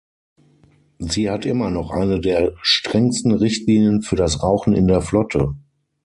[0.97, 5.53] Sie hat immer noch eine der strengsten Richtlinien für das Rauchen in der Flotte.